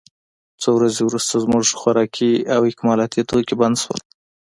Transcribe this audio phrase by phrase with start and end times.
[0.61, 4.01] څو ورځې وروسته زموږ خوراکي او اکمالاتي توکي بند شول